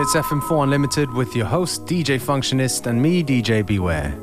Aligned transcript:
it's 0.00 0.14
FM4 0.14 0.62
Unlimited 0.62 1.12
with 1.12 1.36
your 1.36 1.44
host, 1.44 1.84
DJ 1.84 2.18
Functionist, 2.18 2.86
and 2.86 3.02
me, 3.02 3.22
DJ 3.22 3.64
Beware. 3.64 4.18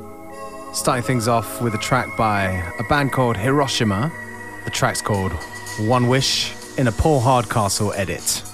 Starting 0.72 1.04
things 1.04 1.28
off 1.28 1.62
with 1.62 1.72
a 1.74 1.78
track 1.78 2.16
by 2.16 2.46
a 2.80 2.82
band 2.88 3.12
called 3.12 3.36
Hiroshima. 3.36 4.10
The 4.64 4.70
track's 4.72 5.00
called 5.00 5.30
One 5.80 6.08
Wish 6.08 6.52
in 6.78 6.88
a 6.88 6.92
Paul 6.92 7.20
Hardcastle 7.20 7.92
edit. 7.92 8.47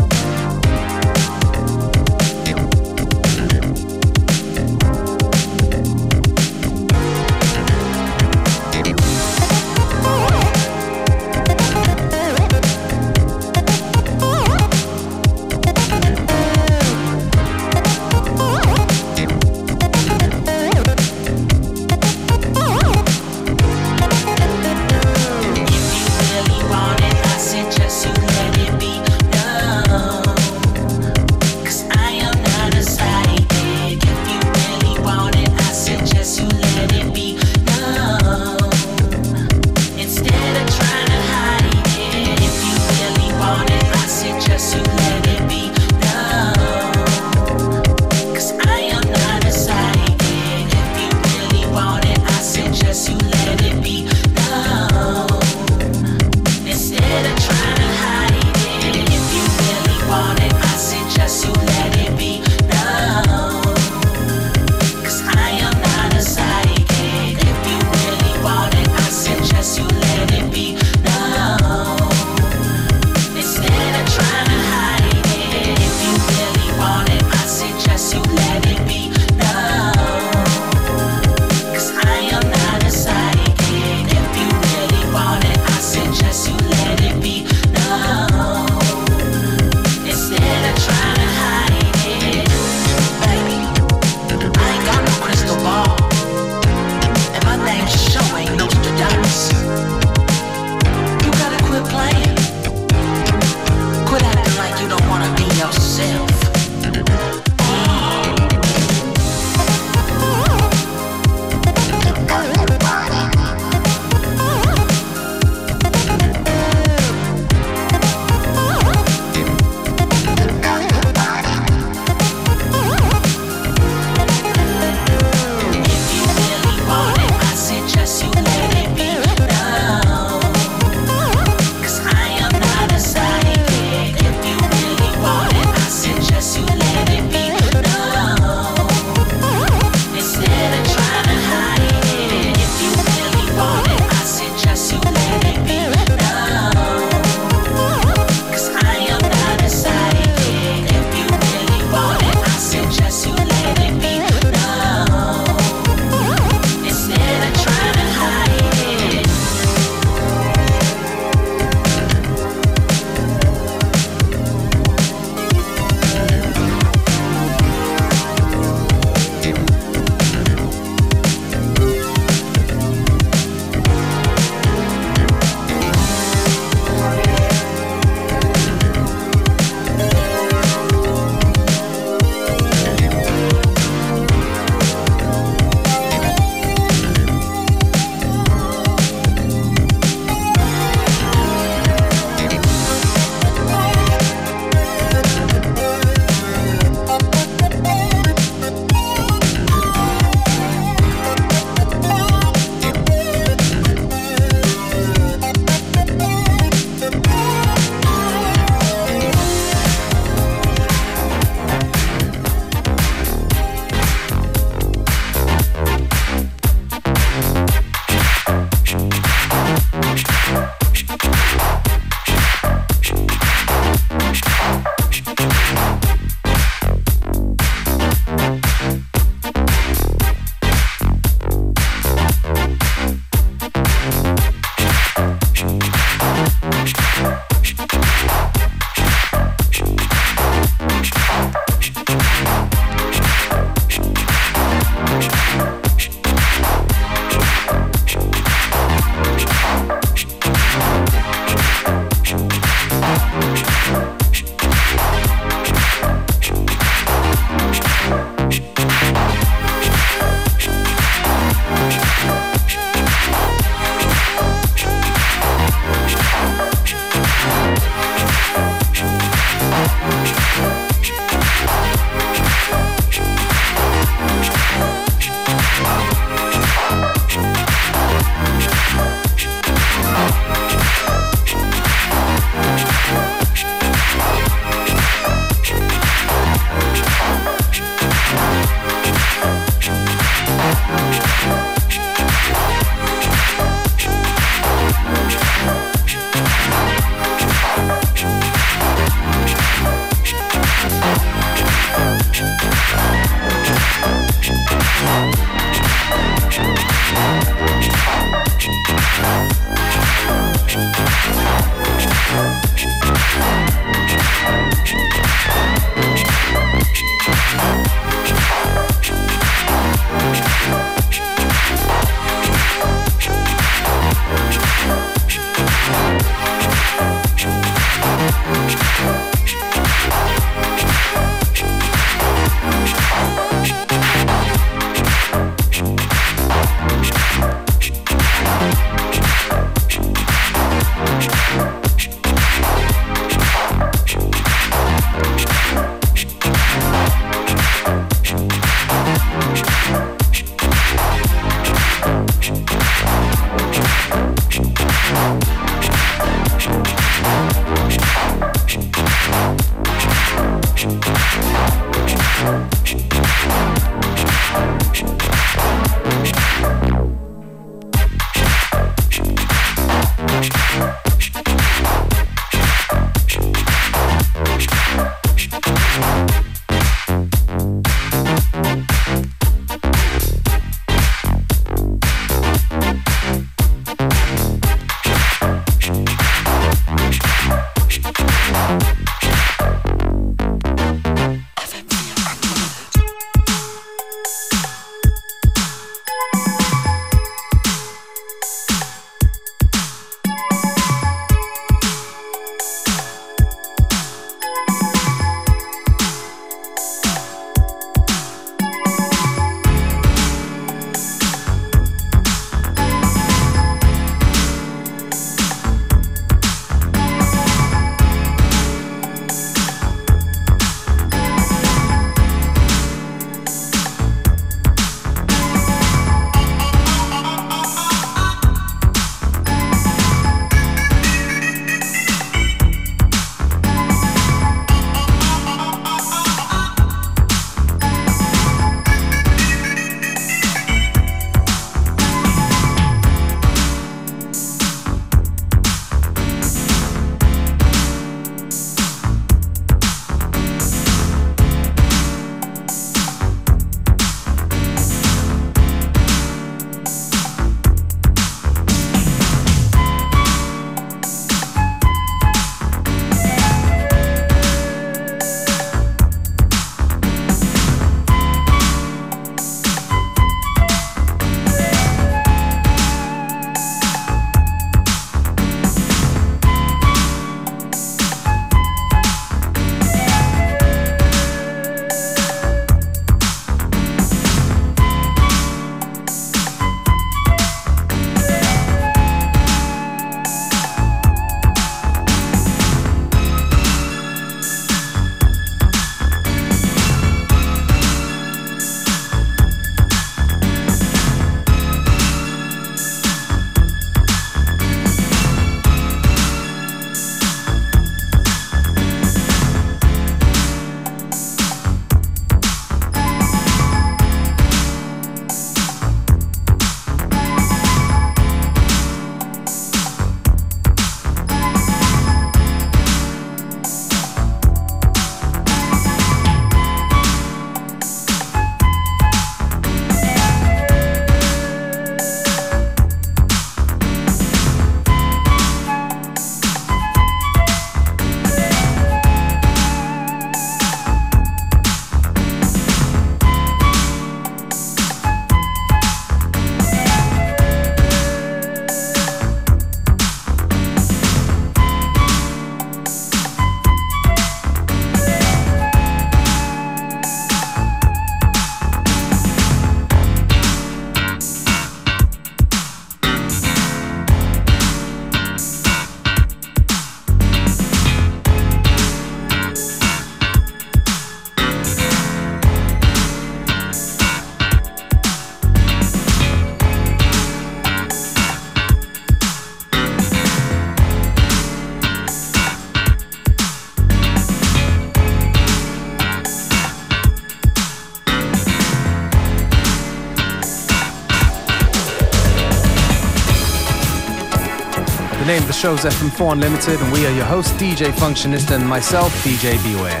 Show's 595.68 595.84
FM4 595.84 596.32
Unlimited, 596.32 596.80
and 596.80 596.90
we 596.94 597.04
are 597.04 597.10
your 597.10 597.26
host, 597.26 597.52
DJ 597.56 597.92
Functionist, 597.92 598.56
and 598.56 598.66
myself, 598.66 599.12
DJ 599.22 599.62
Beware. 599.62 600.00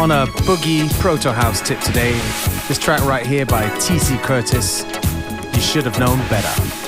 On 0.00 0.10
a 0.10 0.26
boogie 0.46 0.90
proto 1.00 1.30
house 1.30 1.60
tip 1.60 1.78
today, 1.80 2.12
this 2.66 2.78
track 2.78 3.04
right 3.04 3.26
here 3.26 3.44
by 3.44 3.68
TC 3.76 4.18
Curtis, 4.22 4.86
You 5.54 5.60
Should 5.60 5.84
Have 5.84 5.98
Known 5.98 6.18
Better. 6.30 6.87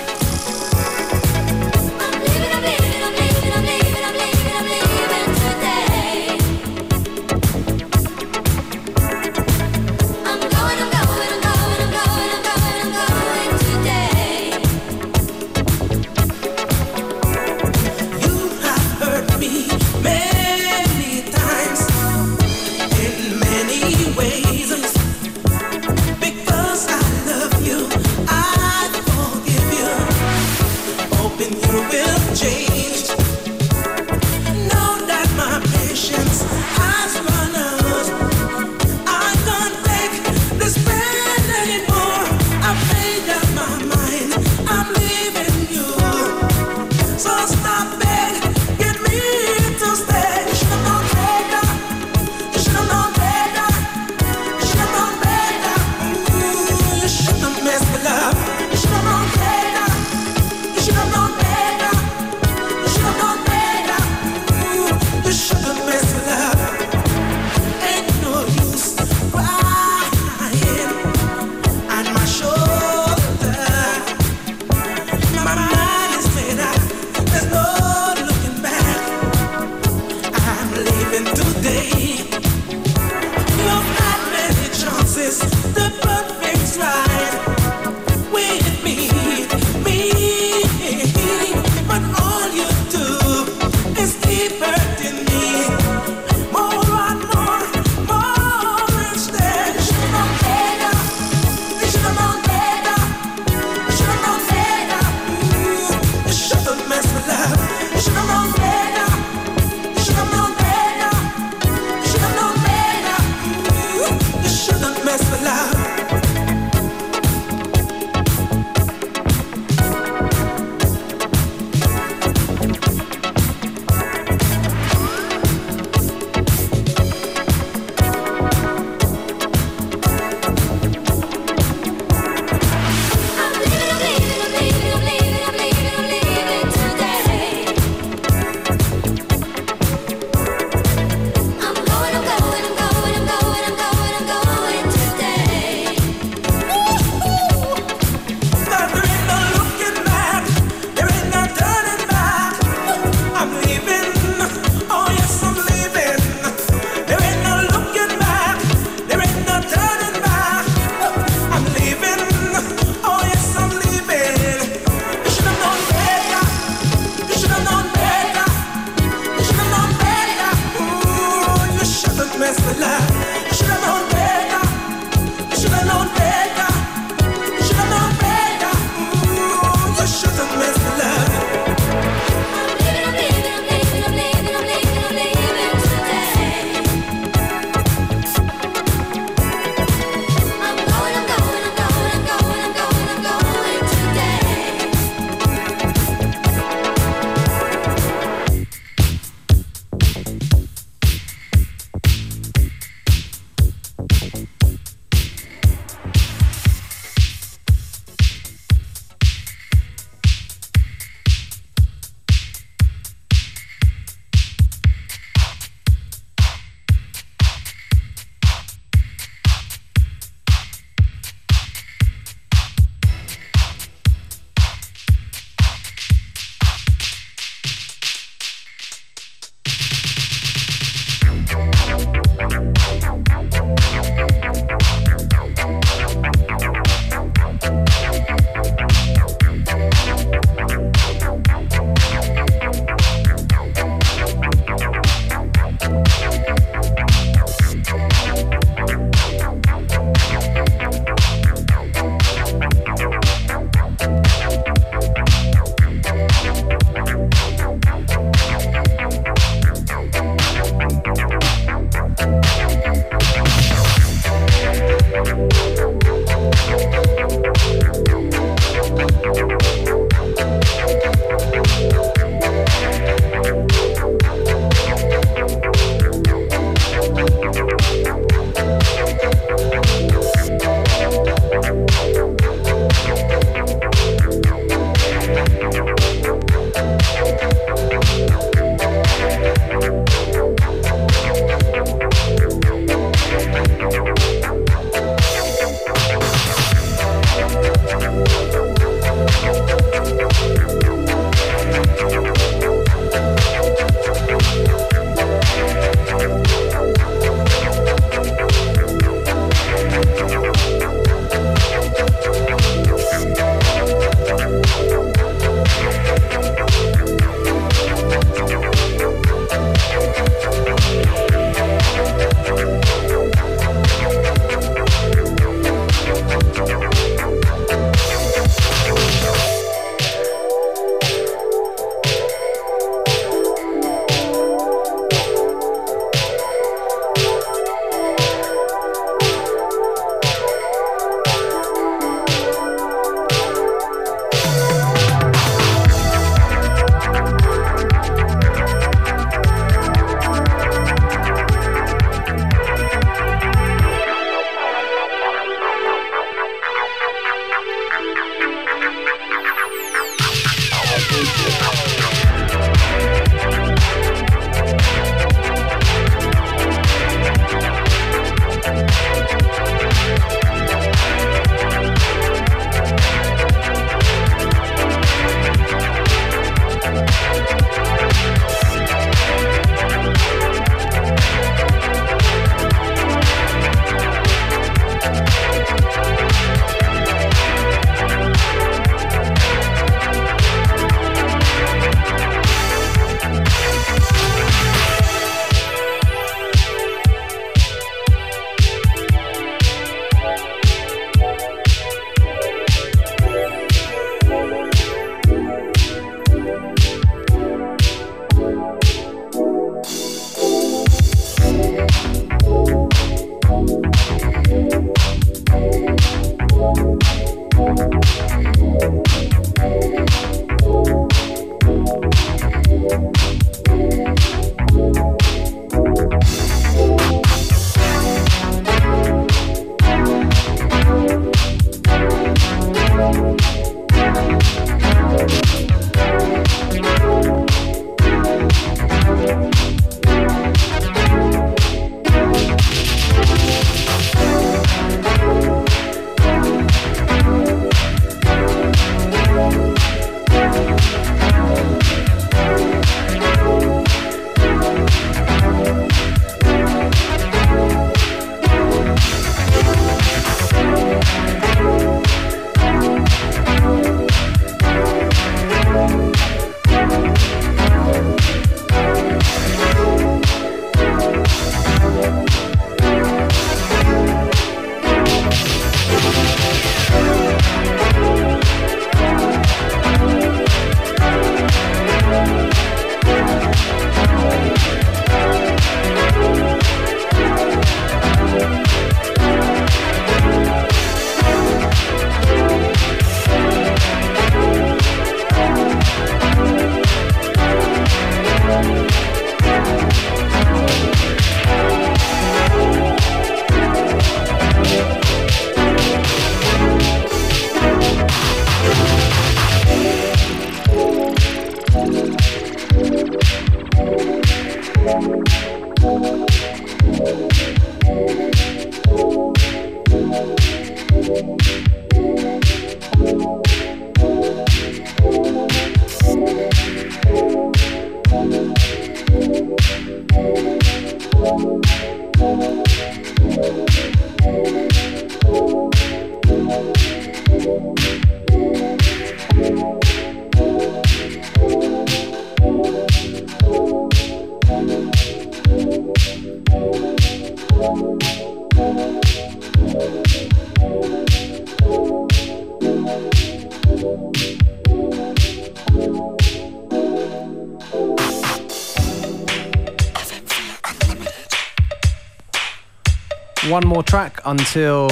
Until 564.51 564.89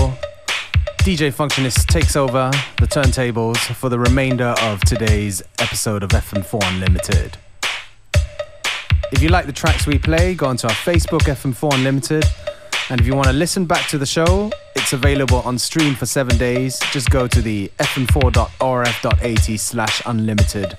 DJ 0.98 1.32
Functionist 1.32 1.86
takes 1.88 2.14
over 2.14 2.48
the 2.78 2.86
turntables 2.86 3.56
for 3.74 3.88
the 3.88 3.98
remainder 3.98 4.54
of 4.62 4.80
today's 4.82 5.42
episode 5.58 6.04
of 6.04 6.10
FM4 6.10 6.60
Unlimited. 6.74 7.36
If 9.10 9.20
you 9.20 9.30
like 9.30 9.46
the 9.46 9.52
tracks 9.52 9.84
we 9.84 9.98
play, 9.98 10.36
go 10.36 10.46
onto 10.46 10.68
our 10.68 10.74
Facebook 10.74 11.22
FM4 11.22 11.74
Unlimited. 11.74 12.24
And 12.88 13.00
if 13.00 13.06
you 13.08 13.16
want 13.16 13.26
to 13.26 13.32
listen 13.32 13.66
back 13.66 13.88
to 13.88 13.98
the 13.98 14.06
show, 14.06 14.52
it's 14.76 14.92
available 14.92 15.40
on 15.40 15.58
stream 15.58 15.96
for 15.96 16.06
seven 16.06 16.38
days. 16.38 16.78
Just 16.92 17.10
go 17.10 17.26
to 17.26 17.42
the 17.42 17.68
fm4.orf.at 17.80 19.58
slash 19.58 20.02
unlimited 20.06 20.78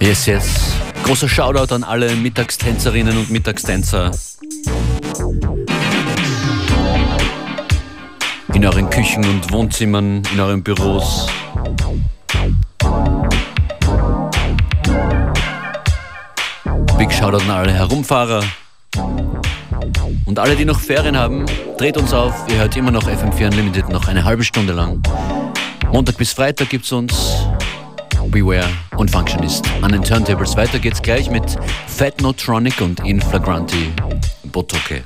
Yes, 0.00 0.24
yes. 0.24 0.74
Großer 1.04 1.28
Shoutout 1.28 1.74
an 1.74 1.84
alle 1.84 2.16
Mittagstänzerinnen 2.16 3.18
und 3.18 3.30
Mittagstänzer. 3.30 4.10
In 8.54 8.64
euren 8.64 8.88
Küchen 8.88 9.22
und 9.26 9.52
Wohnzimmern, 9.52 10.22
in 10.32 10.40
euren 10.40 10.62
Büros. 10.62 11.26
Big 16.96 17.12
Shoutout 17.12 17.44
an 17.44 17.50
alle 17.50 17.72
Herumfahrer. 17.74 18.42
Und 20.24 20.38
alle, 20.38 20.56
die 20.56 20.64
noch 20.64 20.80
Ferien 20.80 21.18
haben, 21.18 21.44
dreht 21.76 21.98
uns 21.98 22.14
auf. 22.14 22.34
Ihr 22.48 22.56
hört 22.56 22.74
immer 22.74 22.90
noch 22.90 23.06
FM4 23.06 23.48
Unlimited 23.48 23.90
noch 23.90 24.08
eine 24.08 24.24
halbe 24.24 24.44
Stunde 24.44 24.72
lang. 24.72 25.02
Montag 25.92 26.16
bis 26.16 26.32
Freitag 26.32 26.70
gibt 26.70 26.86
es 26.86 26.92
uns 26.92 27.50
Beware 28.28 28.68
und 28.96 29.10
Functionist. 29.10 29.64
An 29.82 29.92
den 29.92 30.02
Turntables 30.02 30.56
weiter 30.56 30.78
geht's 30.78 31.02
gleich 31.02 31.30
mit 31.30 31.44
Fatnotronic 31.86 32.80
und 32.80 33.00
Inflagranti 33.06 33.92
Botoke. 34.44 35.04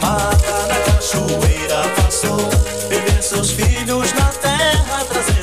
mata, 0.00 0.66
na 0.68 0.80
cachoeira 0.92 1.82
passou, 1.96 2.38
teve 2.88 3.22
seus 3.22 3.50
filhos 3.50 4.12
na 4.12 4.26
terra 4.26 5.04
trazer. 5.04 5.37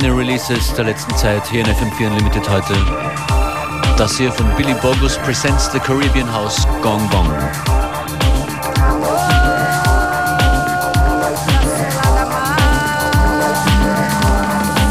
Kleine 0.00 0.16
Releases 0.16 0.74
der 0.74 0.86
letzten 0.86 1.16
Zeit 1.16 1.48
hier 1.48 1.60
in 1.60 1.66
FM4 1.66 2.08
Unlimited 2.08 2.48
heute. 2.50 2.74
Das 3.96 4.16
hier 4.16 4.32
von 4.32 4.44
Billy 4.56 4.74
Bogus 4.82 5.16
presents 5.18 5.70
the 5.70 5.78
Caribbean 5.78 6.26
House 6.32 6.66
Gong 6.82 7.08
Gong. 7.10 7.30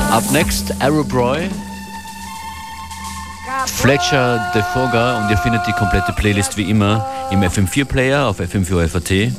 Up 0.09 0.31
next, 0.31 0.73
Arab 0.79 1.13
Roy, 1.13 1.49
Fletcher 3.65 4.53
Defoga 4.55 5.17
und 5.17 5.29
ihr 5.29 5.37
findet 5.37 5.67
die 5.67 5.73
komplette 5.73 6.13
Playlist 6.13 6.55
wie 6.55 6.69
immer 6.69 7.05
im 7.29 7.41
FM4 7.41 7.83
Player 7.83 8.25
auf 8.27 8.39
FM4 8.39 8.87
FAT, 8.87 9.33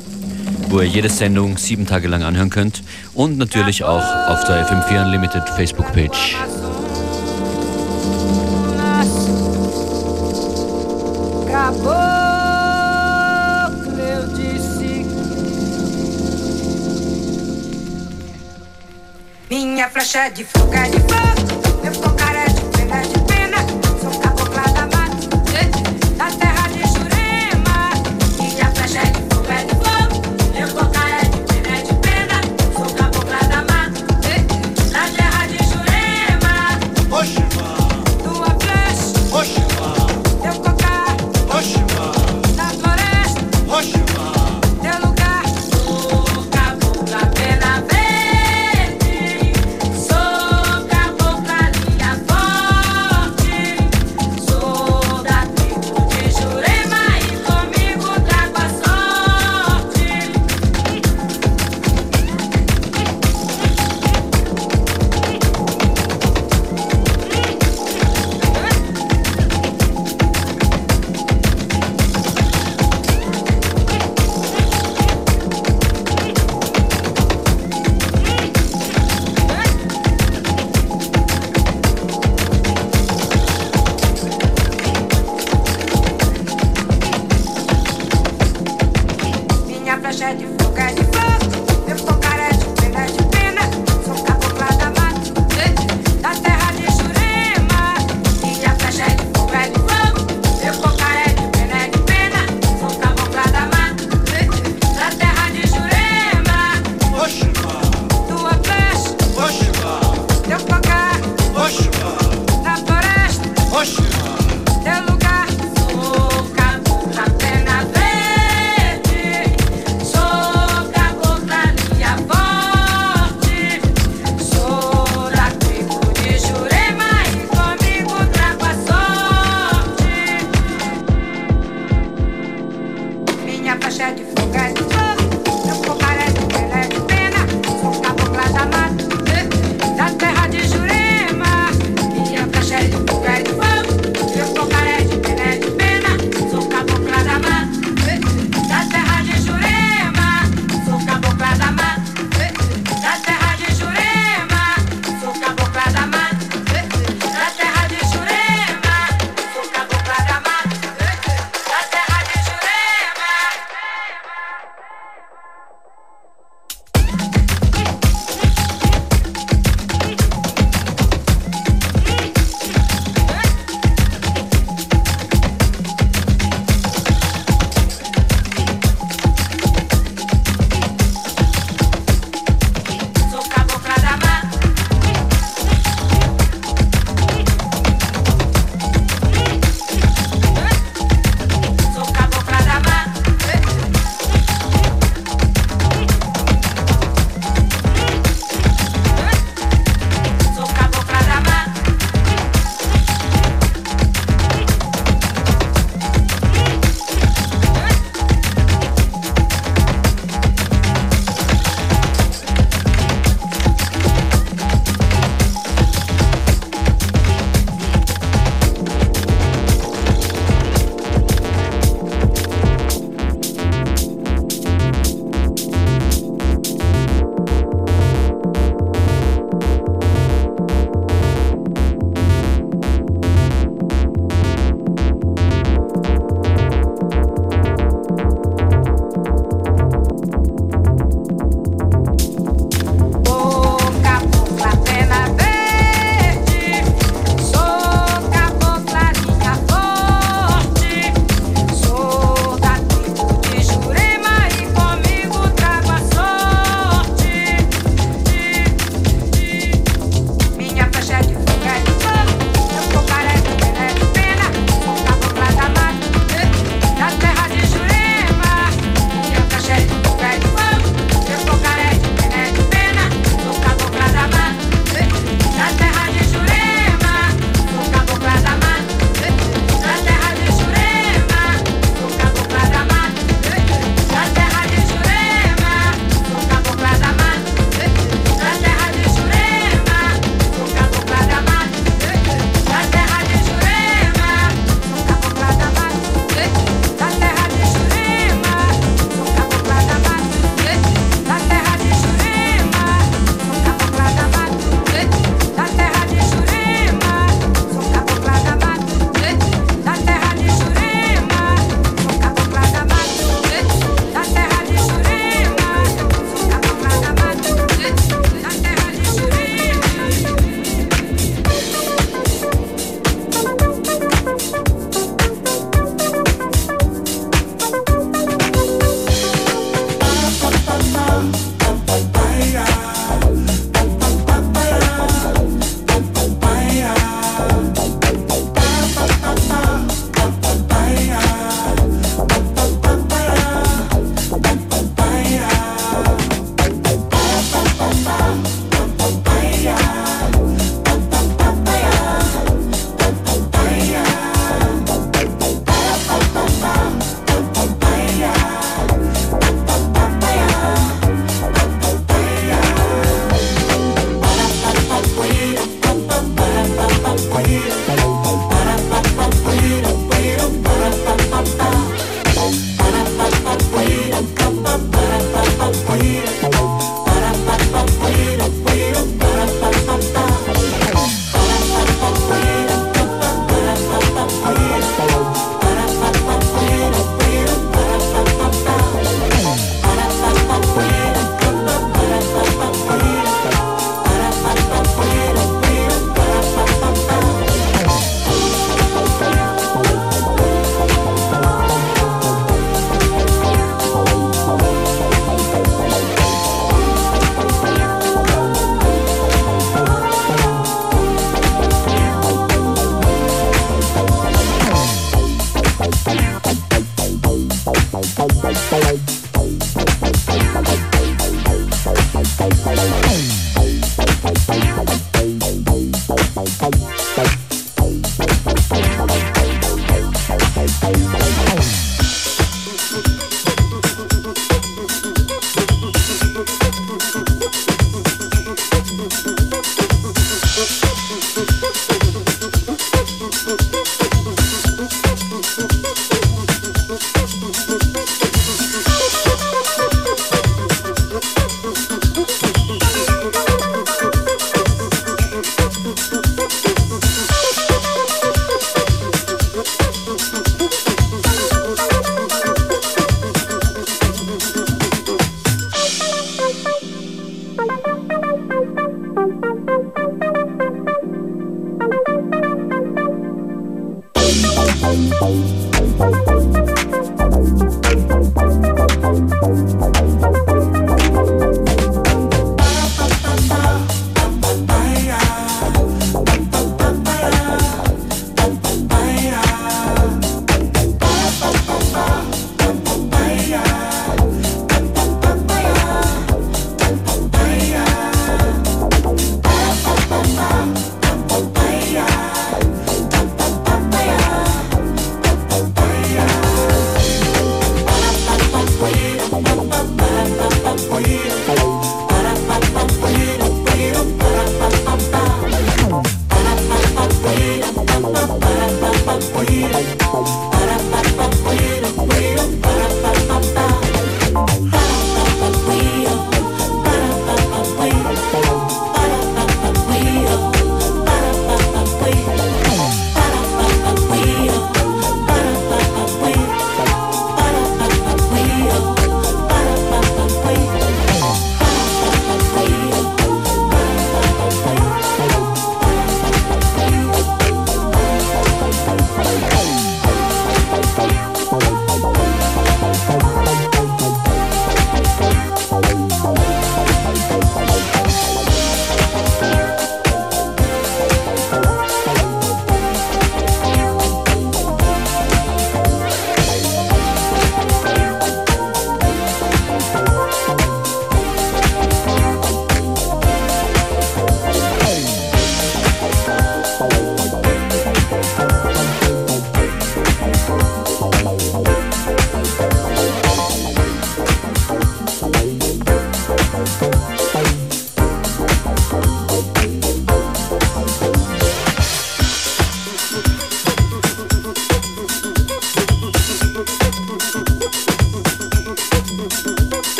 wo 0.69 0.81
ihr 0.81 0.87
jede 0.87 1.09
Sendung 1.09 1.57
sieben 1.57 1.87
Tage 1.87 2.07
lang 2.07 2.21
anhören 2.21 2.51
könnt 2.51 2.83
und 3.15 3.37
natürlich 3.37 3.83
auch 3.83 4.03
auf 4.27 4.43
der 4.43 4.67
FM4 4.67 5.05
Unlimited 5.05 5.47
Facebook 5.49 5.91
Page. 5.93 6.35
Caboclo, 11.51 11.95
eu 13.97 14.27
disse. 14.35 15.05
Minha 19.49 19.89
flecha 19.89 20.29
de 20.29 20.43
fogo 20.43 20.73
é 20.73 20.89
de 20.89 20.99
fogo, 20.99 21.54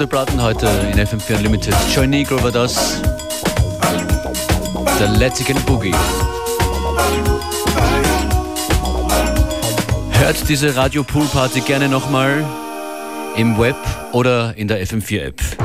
So 0.00 0.06
viel 0.06 0.16
gute 0.16 0.16
Platten 0.16 0.42
heute 0.42 0.66
in 0.66 0.98
FM4 0.98 1.36
Unlimited. 1.36 1.74
Joy 1.94 2.06
Negro 2.06 2.42
war 2.42 2.50
das. 2.50 3.02
Der 4.98 5.08
Let's 5.08 5.42
Again 5.42 5.60
Boogie. 5.66 5.94
Hört 10.12 10.48
diese 10.48 10.74
Radio 10.74 11.02
Pool 11.02 11.26
Party 11.26 11.60
gerne 11.60 11.86
nochmal 11.86 12.42
im 13.36 13.58
Web 13.58 13.76
oder 14.12 14.56
in 14.56 14.68
der 14.68 14.82
FM4 14.82 15.20
App. 15.20 15.59